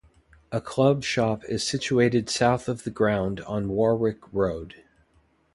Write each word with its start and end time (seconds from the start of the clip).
A 0.51 0.59
club 0.59 1.03
shop 1.03 1.43
is 1.47 1.63
situated 1.63 2.27
south 2.27 2.67
of 2.67 2.85
the 2.85 2.89
ground 2.89 3.41
on 3.41 3.69
Warwick 3.69 4.17
Road. 4.33 4.83